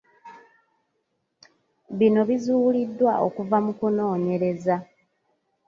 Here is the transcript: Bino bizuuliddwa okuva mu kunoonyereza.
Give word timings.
Bino 1.97 2.21
bizuuliddwa 2.29 3.13
okuva 3.27 3.57
mu 3.65 3.71
kunoonyereza. 3.79 4.75